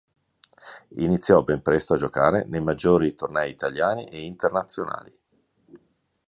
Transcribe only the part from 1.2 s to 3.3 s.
ben presto a giocare nei maggiori